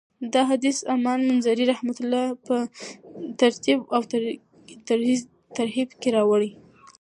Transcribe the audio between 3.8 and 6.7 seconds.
والترهيب کي راوړی.